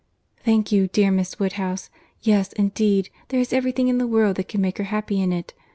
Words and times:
"Thank 0.43 0.71
you, 0.71 0.87
dear 0.87 1.11
Miss 1.11 1.37
Woodhouse. 1.37 1.91
Yes, 2.23 2.53
indeed, 2.53 3.11
there 3.27 3.39
is 3.39 3.53
every 3.53 3.71
thing 3.71 3.87
in 3.87 3.99
the 3.99 4.07
world 4.07 4.37
that 4.37 4.47
can 4.47 4.59
make 4.59 4.79
her 4.79 4.85
happy 4.85 5.21
in 5.21 5.31
it. 5.31 5.53